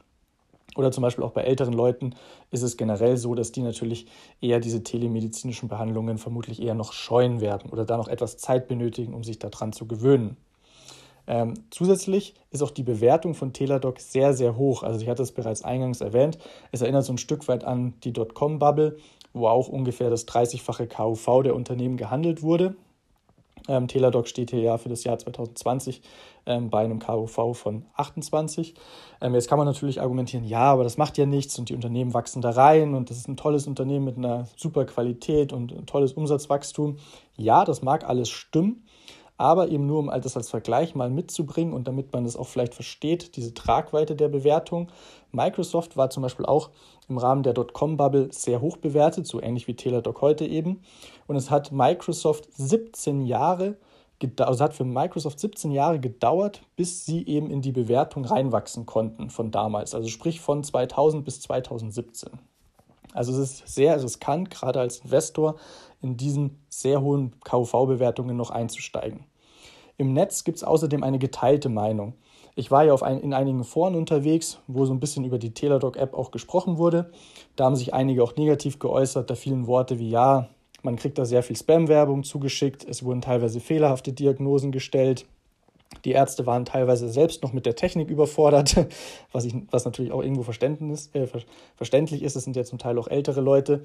Oder 0.77 0.93
zum 0.93 1.03
Beispiel 1.03 1.25
auch 1.25 1.33
bei 1.33 1.43
älteren 1.43 1.75
Leuten 1.75 2.15
ist 2.53 2.63
es 2.63 2.77
generell 2.77 3.17
so, 3.17 3.35
dass 3.35 3.51
die 3.51 3.63
natürlich 3.63 4.07
eher 4.41 4.61
diese 4.61 4.85
telemedizinischen 4.85 5.69
Behandlungen 5.69 6.19
vermutlich 6.19 6.63
eher 6.63 6.75
noch 6.75 6.93
scheuen 6.93 7.41
werden 7.41 7.71
oder 7.71 7.85
da 7.85 7.97
noch 7.97 8.07
etwas 8.07 8.39
Zeit 8.39 8.69
benötigen, 8.69 9.13
um 9.13 9.25
sich 9.25 9.41
daran 9.41 9.73
zu 9.73 9.87
gewöhnen. 9.87 10.37
Ähm, 11.31 11.55
zusätzlich 11.71 12.35
ist 12.51 12.61
auch 12.61 12.73
die 12.73 12.83
Bewertung 12.83 13.35
von 13.35 13.53
Teladoc 13.53 14.01
sehr, 14.01 14.35
sehr 14.35 14.57
hoch. 14.57 14.83
Also 14.83 15.01
ich 15.01 15.09
hatte 15.09 15.23
es 15.23 15.31
bereits 15.31 15.63
eingangs 15.63 16.01
erwähnt. 16.01 16.39
Es 16.73 16.83
erinnert 16.83 17.05
so 17.05 17.13
ein 17.13 17.19
Stück 17.19 17.47
weit 17.47 17.63
an 17.63 17.95
die 18.03 18.13
Dotcom-Bubble, 18.13 18.97
wo 19.33 19.47
auch 19.47 19.69
ungefähr 19.69 20.11
das 20.11 20.27
30-fache 20.27 20.89
KUV 20.89 21.45
der 21.45 21.55
Unternehmen 21.55 21.97
gehandelt 21.97 22.43
wurde. 22.43 22.75
Ähm, 23.69 23.87
Teladoc 23.87 24.27
steht 24.27 24.51
hier 24.51 24.59
ja 24.59 24.77
für 24.77 24.89
das 24.89 25.05
Jahr 25.05 25.21
2020 25.21 26.03
ähm, 26.47 26.69
bei 26.69 26.81
einem 26.81 26.99
KUV 26.99 27.57
von 27.57 27.85
28. 27.95 28.75
Ähm, 29.21 29.35
jetzt 29.35 29.49
kann 29.49 29.59
man 29.59 29.69
natürlich 29.69 30.01
argumentieren, 30.01 30.45
ja, 30.45 30.73
aber 30.73 30.83
das 30.83 30.97
macht 30.97 31.17
ja 31.17 31.27
nichts 31.27 31.57
und 31.61 31.69
die 31.69 31.77
Unternehmen 31.77 32.13
wachsen 32.13 32.43
da 32.43 32.51
rein 32.51 32.95
und 32.95 33.09
das 33.09 33.19
ist 33.19 33.29
ein 33.29 33.37
tolles 33.37 33.69
Unternehmen 33.69 34.05
mit 34.05 34.17
einer 34.17 34.49
super 34.57 34.85
Qualität 34.85 35.53
und 35.53 35.87
tolles 35.87 36.15
Umsatzwachstum. 36.15 36.97
Ja, 37.37 37.65
das 37.65 37.83
mag 37.83 38.09
alles 38.09 38.31
stimmen, 38.31 38.83
aber 39.41 39.69
eben 39.69 39.87
nur, 39.87 39.99
um 39.99 40.11
das 40.21 40.37
als 40.37 40.51
Vergleich 40.51 40.95
mal 40.95 41.09
mitzubringen 41.09 41.73
und 41.73 41.89
damit 41.89 42.13
man 42.13 42.25
das 42.25 42.37
auch 42.37 42.47
vielleicht 42.47 42.75
versteht, 42.75 43.37
diese 43.37 43.55
Tragweite 43.55 44.15
der 44.15 44.29
Bewertung. 44.29 44.89
Microsoft 45.33 45.97
war 45.97 46.11
zum 46.11 46.23
Beispiel 46.23 46.45
auch 46.45 46.71
im 47.09 47.17
Rahmen 47.17 47.43
der 47.43 47.55
Dotcom-Bubble 47.55 48.29
sehr 48.33 48.61
hoch 48.61 48.77
bewertet, 48.77 49.27
so 49.27 49.41
ähnlich 49.41 49.67
wie 49.67 49.75
Teladoc 49.75 50.21
heute 50.21 50.47
eben. 50.47 50.83
Und 51.27 51.37
es 51.37 51.51
hat 51.51 51.73
Microsoft 51.73 52.49
17 52.53 53.23
Jahre 53.23 53.77
also 54.39 54.63
hat 54.63 54.75
für 54.75 54.85
Microsoft 54.85 55.41
17 55.41 55.71
Jahre 55.71 55.99
gedauert, 55.99 56.61
bis 56.77 57.07
sie 57.07 57.27
eben 57.27 57.51
in 57.51 57.63
die 57.63 57.73
Bewertung 57.73 58.27
reinwachsen 58.27 58.85
konnten 58.85 59.31
von 59.31 59.51
damals. 59.51 59.95
Also 59.95 60.09
sprich 60.09 60.43
von 60.43 60.63
2000 60.63 61.25
bis 61.25 61.41
2017. 61.41 62.29
Also 63.13 63.33
es 63.33 63.39
ist 63.39 63.69
sehr 63.69 64.01
riskant, 64.03 64.51
gerade 64.51 64.79
als 64.79 64.99
Investor 64.99 65.57
in 66.03 66.17
diesen 66.17 66.63
sehr 66.69 67.01
hohen 67.01 67.35
KUV-Bewertungen 67.41 68.37
noch 68.37 68.51
einzusteigen. 68.51 69.25
Im 70.01 70.15
Netz 70.15 70.45
gibt 70.45 70.57
es 70.57 70.65
außerdem 70.65 71.03
eine 71.03 71.19
geteilte 71.19 71.69
Meinung. 71.69 72.15
Ich 72.55 72.71
war 72.71 72.85
ja 72.85 72.95
ein, 73.03 73.21
in 73.21 73.35
einigen 73.35 73.65
Foren 73.65 73.95
unterwegs, 73.95 74.59
wo 74.67 74.87
so 74.87 74.95
ein 74.95 74.99
bisschen 74.99 75.27
über 75.27 75.39
die 75.39 75.53
Teladoc-App 75.53 76.15
auch 76.15 76.31
gesprochen 76.31 76.79
wurde. 76.79 77.11
Da 77.55 77.67
haben 77.67 77.77
sich 77.77 77.93
einige 77.93 78.25
auch 78.25 78.35
negativ 78.35 78.79
geäußert. 78.79 79.29
Da 79.29 79.35
fielen 79.35 79.67
Worte 79.67 79.99
wie 79.99 80.09
ja, 80.09 80.49
man 80.83 80.97
kriegt 80.97 81.19
da 81.19 81.27
sehr 81.27 81.43
viel 81.43 81.55
Spam-Werbung 81.55 82.25
zugeschickt, 82.25 82.83
es 82.89 83.05
wurden 83.05 83.21
teilweise 83.21 83.61
fehlerhafte 83.61 84.15
Diagnosen 84.15 84.73
gestellt. 84.73 85.27
Die 86.07 86.13
Ärzte 86.13 86.47
waren 86.47 86.65
teilweise 86.65 87.11
selbst 87.11 87.43
noch 87.43 87.53
mit 87.53 87.67
der 87.67 87.77
Technik 87.77 88.09
überfordert, 88.09 88.87
was, 89.33 89.45
ich, 89.45 89.55
was 89.71 89.85
natürlich 89.85 90.13
auch 90.13 90.23
irgendwo 90.23 90.51
äh, 90.51 91.27
verständlich 91.77 92.23
ist. 92.23 92.37
Es 92.37 92.45
sind 92.45 92.57
ja 92.57 92.65
zum 92.65 92.79
Teil 92.79 92.99
auch 92.99 93.09
ältere 93.09 93.43
Leute. 93.43 93.83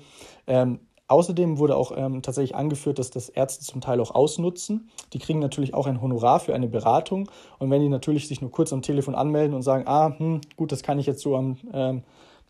Ähm, 0.48 0.80
Außerdem 1.08 1.60
wurde 1.60 1.78
auch 1.78 1.92
ähm, 1.96 2.22
tatsächlich 2.24 2.56
angeführt, 2.56 2.98
dass 2.98 3.12
das 3.12 3.30
Ärzte 3.30 3.64
zum 3.64 3.80
Teil 3.82 4.00
auch 4.00 4.16
ausnutzen. 4.16 4.90
Die 5.14 5.20
kriegen 5.20 5.40
natürlich 5.40 5.74
auch 5.74 5.86
ein 5.86 6.02
Honorar 6.02 6.40
für 6.40 6.56
eine 6.56 6.68
Beratung. 6.68 7.30
Und 7.60 7.70
wenn 7.70 7.82
die 7.82 7.90
natürlich 7.90 8.28
sich 8.28 8.42
nur 8.42 8.52
kurz 8.52 8.74
am 8.74 8.82
Telefon 8.82 9.14
anmelden 9.14 9.56
und 9.56 9.62
sagen, 9.62 9.88
ah, 9.88 10.18
hm, 10.18 10.42
gut, 10.56 10.72
das 10.72 10.82
kann 10.82 10.98
ich 10.98 11.06
jetzt 11.06 11.22
so 11.22 11.36
am, 11.36 11.58
ähm, 11.74 12.04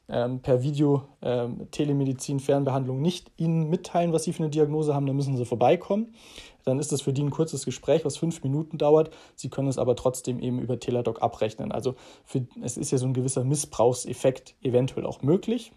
ähm, 0.07 0.39
per 0.39 0.61
Video 0.61 1.03
ähm, 1.21 1.67
Telemedizin, 1.71 2.39
Fernbehandlung 2.39 3.01
nicht 3.01 3.31
Ihnen 3.37 3.69
mitteilen, 3.69 4.13
was 4.13 4.23
Sie 4.23 4.33
für 4.33 4.43
eine 4.43 4.49
Diagnose 4.49 4.93
haben, 4.93 5.05
dann 5.05 5.15
müssen 5.15 5.35
Sie 5.35 5.45
vorbeikommen. 5.45 6.13
Dann 6.63 6.79
ist 6.79 6.91
das 6.91 7.01
für 7.01 7.13
die 7.13 7.23
ein 7.23 7.31
kurzes 7.31 7.65
Gespräch, 7.65 8.05
was 8.05 8.17
fünf 8.17 8.43
Minuten 8.43 8.77
dauert. 8.77 9.11
Sie 9.35 9.49
können 9.49 9.67
es 9.67 9.77
aber 9.77 9.95
trotzdem 9.95 10.39
eben 10.39 10.59
über 10.59 10.79
Teladoc 10.79 11.21
abrechnen. 11.21 11.71
Also 11.71 11.95
für, 12.23 12.45
es 12.61 12.77
ist 12.77 12.91
ja 12.91 12.97
so 12.97 13.05
ein 13.05 13.13
gewisser 13.13 13.43
Missbrauchseffekt 13.43 14.55
eventuell 14.61 15.05
auch 15.05 15.21
möglich. 15.21 15.71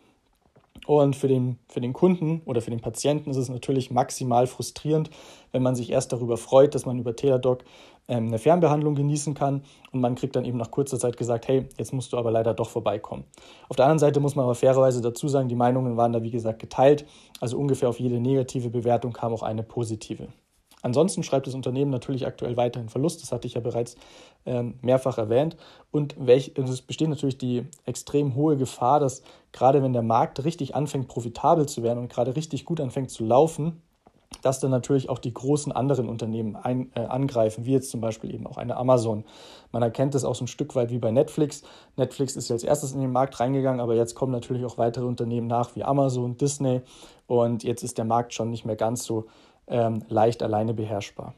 Und 0.86 1.16
für 1.16 1.28
den, 1.28 1.58
für 1.68 1.80
den 1.80 1.92
Kunden 1.92 2.42
oder 2.44 2.60
für 2.60 2.70
den 2.70 2.80
Patienten 2.80 3.30
ist 3.30 3.36
es 3.36 3.48
natürlich 3.48 3.90
maximal 3.90 4.46
frustrierend, 4.46 5.10
wenn 5.52 5.62
man 5.62 5.74
sich 5.74 5.90
erst 5.90 6.12
darüber 6.12 6.36
freut, 6.36 6.74
dass 6.74 6.86
man 6.86 6.98
über 6.98 7.16
Teladoc 7.16 7.64
ähm, 8.08 8.28
eine 8.28 8.38
Fernbehandlung 8.38 8.94
genießen 8.94 9.34
kann 9.34 9.62
und 9.92 10.00
man 10.00 10.14
kriegt 10.14 10.34
dann 10.36 10.44
eben 10.44 10.58
nach 10.58 10.70
kurzer 10.70 10.98
Zeit 10.98 11.16
gesagt, 11.16 11.48
hey, 11.48 11.66
jetzt 11.76 11.92
musst 11.92 12.12
du 12.12 12.16
aber 12.16 12.30
leider 12.30 12.54
doch 12.54 12.70
vorbeikommen. 12.70 13.24
Auf 13.68 13.76
der 13.76 13.84
anderen 13.84 13.98
Seite 13.98 14.20
muss 14.20 14.34
man 14.34 14.44
aber 14.44 14.54
fairerweise 14.54 15.00
dazu 15.02 15.28
sagen, 15.28 15.48
die 15.48 15.54
Meinungen 15.54 15.96
waren 15.96 16.12
da 16.12 16.22
wie 16.22 16.30
gesagt 16.30 16.58
geteilt, 16.58 17.04
also 17.40 17.58
ungefähr 17.58 17.88
auf 17.88 18.00
jede 18.00 18.18
negative 18.20 18.70
Bewertung 18.70 19.12
kam 19.12 19.32
auch 19.32 19.42
eine 19.42 19.62
positive. 19.62 20.28
Ansonsten 20.82 21.22
schreibt 21.22 21.46
das 21.46 21.54
Unternehmen 21.54 21.90
natürlich 21.90 22.26
aktuell 22.26 22.56
weiterhin 22.56 22.88
Verlust, 22.88 23.22
das 23.22 23.32
hatte 23.32 23.46
ich 23.46 23.54
ja 23.54 23.60
bereits 23.60 23.96
ähm, 24.46 24.74
mehrfach 24.80 25.18
erwähnt. 25.18 25.56
Und 25.90 26.14
welch, 26.18 26.52
also 26.56 26.72
es 26.72 26.82
besteht 26.82 27.08
natürlich 27.08 27.38
die 27.38 27.66
extrem 27.84 28.34
hohe 28.34 28.56
Gefahr, 28.56 29.00
dass 29.00 29.22
gerade 29.52 29.82
wenn 29.82 29.92
der 29.92 30.02
Markt 30.02 30.44
richtig 30.44 30.74
anfängt, 30.74 31.08
profitabel 31.08 31.66
zu 31.66 31.82
werden 31.82 31.98
und 31.98 32.12
gerade 32.12 32.36
richtig 32.36 32.64
gut 32.64 32.80
anfängt 32.80 33.10
zu 33.10 33.24
laufen, 33.24 33.82
dass 34.42 34.60
dann 34.60 34.70
natürlich 34.70 35.08
auch 35.08 35.18
die 35.18 35.32
großen 35.32 35.72
anderen 35.72 36.08
Unternehmen 36.08 36.54
ein, 36.54 36.92
äh, 36.94 37.00
angreifen, 37.00 37.64
wie 37.64 37.72
jetzt 37.72 37.90
zum 37.90 38.00
Beispiel 38.00 38.32
eben 38.34 38.46
auch 38.46 38.56
eine 38.56 38.76
Amazon. 38.76 39.24
Man 39.72 39.82
erkennt 39.82 40.14
das 40.14 40.24
auch 40.24 40.34
so 40.34 40.44
ein 40.44 40.48
Stück 40.48 40.74
weit 40.74 40.90
wie 40.90 40.98
bei 40.98 41.10
Netflix. 41.10 41.62
Netflix 41.96 42.36
ist 42.36 42.48
ja 42.48 42.54
als 42.54 42.62
erstes 42.62 42.92
in 42.92 43.00
den 43.00 43.10
Markt 43.10 43.40
reingegangen, 43.40 43.80
aber 43.80 43.94
jetzt 43.94 44.14
kommen 44.14 44.32
natürlich 44.32 44.64
auch 44.64 44.78
weitere 44.78 45.06
Unternehmen 45.06 45.46
nach, 45.46 45.74
wie 45.76 45.82
Amazon, 45.82 46.36
Disney. 46.36 46.82
Und 47.26 47.64
jetzt 47.64 47.82
ist 47.82 47.98
der 47.98 48.04
Markt 48.04 48.32
schon 48.34 48.50
nicht 48.50 48.64
mehr 48.64 48.76
ganz 48.76 49.04
so 49.04 49.26
ähm, 49.68 50.02
leicht 50.08 50.42
alleine 50.42 50.74
beherrschbar. 50.74 51.34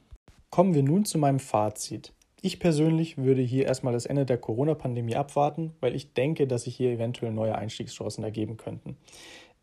Kommen 0.51 0.75
wir 0.75 0.83
nun 0.83 1.05
zu 1.05 1.19
meinem 1.19 1.39
Fazit. 1.39 2.13
Ich 2.43 2.59
persönlich 2.59 3.19
würde 3.19 3.43
hier 3.43 3.67
erstmal 3.67 3.93
das 3.93 4.07
Ende 4.07 4.25
der 4.25 4.39
Corona-Pandemie 4.39 5.15
abwarten, 5.15 5.75
weil 5.81 5.95
ich 5.95 6.15
denke, 6.15 6.47
dass 6.47 6.63
sich 6.63 6.75
hier 6.75 6.91
eventuell 6.91 7.33
neue 7.33 7.55
Einstiegschancen 7.55 8.25
ergeben 8.25 8.57
könnten. 8.57 8.97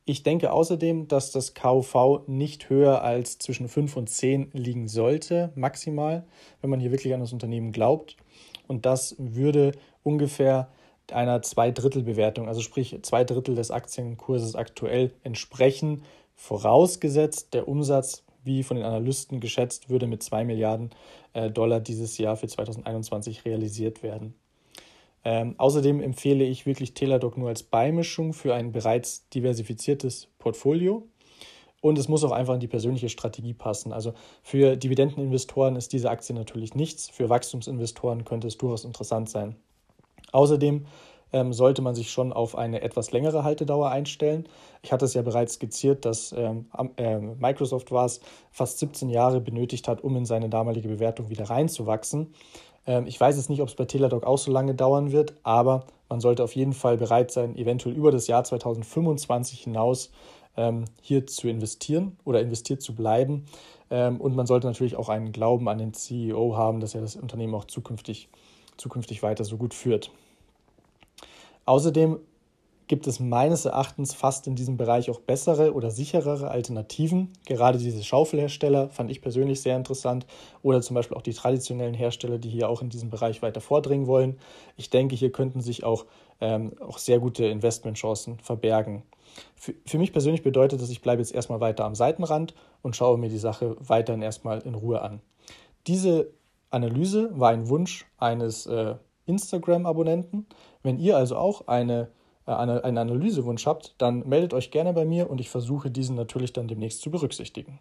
Ich 0.05 0.23
denke 0.23 0.53
außerdem, 0.53 1.07
dass 1.07 1.31
das 1.31 1.53
KUV 1.53 2.27
nicht 2.27 2.69
höher 2.69 3.01
als 3.01 3.39
zwischen 3.39 3.67
5 3.67 3.97
und 3.97 4.09
10 4.09 4.51
liegen 4.53 4.87
sollte, 4.87 5.51
maximal, 5.55 6.23
wenn 6.61 6.69
man 6.69 6.79
hier 6.79 6.91
wirklich 6.91 7.13
an 7.13 7.19
das 7.19 7.33
Unternehmen 7.33 7.73
glaubt. 7.73 8.15
Und 8.67 8.85
das 8.85 9.15
würde 9.17 9.73
ungefähr 10.03 10.69
einer 11.11 11.41
Zweidrittelbewertung, 11.41 12.47
also 12.47 12.61
sprich 12.61 12.97
zwei 13.01 13.23
Drittel 13.23 13.55
des 13.55 13.71
Aktienkurses 13.71 14.55
aktuell 14.55 15.11
entsprechen, 15.23 16.03
vorausgesetzt 16.35 17.53
der 17.53 17.67
Umsatz 17.67 18.23
wie 18.47 18.63
von 18.63 18.77
den 18.77 18.85
Analysten 18.85 19.39
geschätzt, 19.39 19.89
würde 19.89 20.07
mit 20.07 20.23
2 20.23 20.43
Milliarden 20.45 20.89
äh, 21.33 21.51
Dollar 21.51 21.79
dieses 21.79 22.17
Jahr 22.17 22.35
für 22.35 22.47
2021 22.47 23.45
realisiert 23.45 24.01
werden. 24.01 24.33
Ähm, 25.23 25.55
außerdem 25.57 26.01
empfehle 26.01 26.45
ich 26.45 26.65
wirklich 26.65 26.93
Teladoc 26.93 27.37
nur 27.37 27.49
als 27.49 27.61
Beimischung 27.61 28.33
für 28.33 28.55
ein 28.55 28.71
bereits 28.71 29.29
diversifiziertes 29.29 30.29
Portfolio. 30.39 31.07
Und 31.81 31.99
es 31.99 32.07
muss 32.07 32.23
auch 32.23 32.31
einfach 32.31 32.55
in 32.55 32.59
die 32.59 32.67
persönliche 32.67 33.09
Strategie 33.09 33.53
passen. 33.53 33.93
Also 33.93 34.13
für 34.41 34.75
Dividendeninvestoren 34.77 35.75
ist 35.75 35.93
diese 35.93 36.09
Aktie 36.09 36.33
natürlich 36.33 36.73
nichts. 36.73 37.09
Für 37.09 37.29
Wachstumsinvestoren 37.29 38.25
könnte 38.25 38.47
es 38.47 38.57
durchaus 38.57 38.83
interessant 38.83 39.29
sein. 39.29 39.55
Außerdem 40.31 40.85
ähm, 41.33 41.53
sollte 41.53 41.81
man 41.81 41.95
sich 41.95 42.11
schon 42.11 42.33
auf 42.33 42.57
eine 42.57 42.81
etwas 42.81 43.11
längere 43.11 43.43
Haltedauer 43.43 43.89
einstellen. 43.89 44.47
Ich 44.81 44.91
hatte 44.91 45.05
es 45.05 45.13
ja 45.13 45.21
bereits 45.21 45.55
skizziert, 45.55 46.05
dass 46.05 46.33
ähm, 46.37 46.65
äh, 46.97 47.19
Microsoft 47.19 47.91
war 47.91 48.05
es 48.05 48.21
fast 48.51 48.79
17 48.79 49.09
Jahre 49.09 49.41
benötigt 49.41 49.87
hat, 49.87 50.03
um 50.03 50.15
in 50.15 50.25
seine 50.25 50.49
damalige 50.49 50.87
Bewertung 50.87 51.29
wieder 51.29 51.49
reinzuwachsen. 51.49 52.33
Ähm, 52.85 53.05
ich 53.07 53.19
weiß 53.19 53.35
jetzt 53.35 53.49
nicht, 53.49 53.61
ob 53.61 53.67
es 53.67 53.75
bei 53.75 53.85
Teladoc 53.85 54.25
auch 54.25 54.37
so 54.37 54.51
lange 54.51 54.73
dauern 54.73 55.11
wird, 55.11 55.33
aber 55.43 55.85
man 56.09 56.21
sollte 56.21 56.43
auf 56.43 56.55
jeden 56.55 56.73
Fall 56.73 56.97
bereit 56.97 57.31
sein, 57.31 57.55
eventuell 57.57 57.95
über 57.95 58.11
das 58.11 58.27
Jahr 58.27 58.43
2025 58.43 59.59
hinaus 59.59 60.11
ähm, 60.55 60.85
hier 61.01 61.27
zu 61.27 61.47
investieren 61.49 62.17
oder 62.23 62.41
investiert 62.41 62.81
zu 62.81 62.95
bleiben. 62.95 63.45
Ähm, 63.89 64.19
und 64.19 64.35
man 64.35 64.47
sollte 64.47 64.67
natürlich 64.67 64.95
auch 64.95 65.09
einen 65.09 65.31
Glauben 65.31 65.67
an 65.69 65.77
den 65.77 65.93
CEO 65.93 66.55
haben, 66.55 66.79
dass 66.79 66.95
er 66.95 67.01
das 67.01 67.15
Unternehmen 67.15 67.55
auch 67.55 67.65
zukünftig, 67.65 68.29
zukünftig 68.77 69.21
weiter 69.23 69.43
so 69.43 69.57
gut 69.57 69.73
führt. 69.73 70.11
Außerdem 71.67 72.19
gibt 72.87 73.07
es 73.07 73.19
meines 73.19 73.65
Erachtens 73.65 74.13
fast 74.13 74.47
in 74.47 74.55
diesem 74.55 74.77
Bereich 74.77 75.09
auch 75.09 75.19
bessere 75.19 75.73
oder 75.73 75.91
sicherere 75.91 76.49
Alternativen. 76.49 77.33
Gerade 77.45 77.77
diese 77.77 78.01
Schaufelhersteller 78.01 78.89
fand 78.89 79.11
ich 79.11 79.21
persönlich 79.21 79.61
sehr 79.61 79.75
interessant 79.75 80.25
oder 80.63 80.81
zum 80.81 80.95
Beispiel 80.95 81.17
auch 81.17 81.21
die 81.21 81.33
traditionellen 81.33 81.93
Hersteller, 81.93 82.37
die 82.37 82.49
hier 82.49 82.69
auch 82.69 82.81
in 82.81 82.89
diesem 82.89 83.09
Bereich 83.09 83.41
weiter 83.41 83.59
vordringen 83.59 84.07
wollen. 84.07 84.37
Ich 84.77 84.89
denke, 84.89 85.15
hier 85.15 85.33
könnten 85.33 85.59
sich 85.59 85.83
auch, 85.83 86.05
ähm, 86.39 86.71
auch 86.79 86.97
sehr 86.97 87.19
gute 87.19 87.45
Investmentchancen 87.45 88.39
verbergen. 88.39 89.03
Für, 89.55 89.73
für 89.85 89.97
mich 89.97 90.13
persönlich 90.13 90.43
bedeutet 90.43 90.81
das, 90.81 90.89
ich 90.89 91.01
bleibe 91.01 91.21
jetzt 91.21 91.35
erstmal 91.35 91.59
weiter 91.59 91.83
am 91.83 91.95
Seitenrand 91.95 92.55
und 92.81 92.95
schaue 92.95 93.17
mir 93.17 93.29
die 93.29 93.37
Sache 93.37 93.75
weiterhin 93.81 94.21
erstmal 94.21 94.61
in 94.61 94.75
Ruhe 94.75 95.01
an. 95.01 95.19
Diese 95.87 96.29
Analyse 96.69 97.29
war 97.37 97.49
ein 97.49 97.67
Wunsch 97.67 98.05
eines 98.17 98.65
äh, 98.65 98.95
Instagram-Abonnenten. 99.27 100.47
Wenn 100.87 100.99
ihr 100.99 101.17
also 101.17 101.35
auch 101.35 101.67
eine, 101.67 102.07
äh, 102.45 102.53
eine, 102.53 102.81
einen 102.85 102.97
Analysewunsch 102.97 103.65
habt, 103.65 103.95
dann 103.97 104.25
meldet 104.25 104.53
euch 104.53 104.71
gerne 104.71 104.93
bei 104.93 105.03
mir 105.03 105.29
und 105.29 105.41
ich 105.41 105.49
versuche 105.49 105.91
diesen 105.91 106.15
natürlich 106.15 106.53
dann 106.53 106.69
demnächst 106.69 107.01
zu 107.01 107.11
berücksichtigen. 107.11 107.79